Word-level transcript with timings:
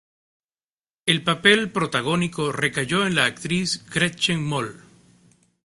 El 1.05 1.23
papel 1.23 1.69
protagónico 1.71 2.51
recayó 2.51 3.05
en 3.05 3.13
la 3.13 3.25
actriz 3.25 3.85
Gretchen 3.91 4.43
Mol. 4.43 4.83